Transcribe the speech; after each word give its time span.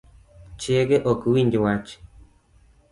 Chiege 0.59 0.97
ok 1.11 1.21
winj 1.33 1.53
wach 1.63 1.91